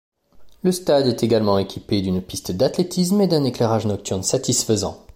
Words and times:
Le 0.63 0.71
stade 0.71 1.05
est 1.05 1.21
également 1.21 1.59
équipé 1.59 2.01
d'une 2.01 2.23
piste 2.23 2.51
d'athlétisme 2.53 3.21
et 3.21 3.27
d'un 3.27 3.43
éclairage 3.43 3.85
nocturne 3.85 4.23
satisfaisant. 4.23 5.05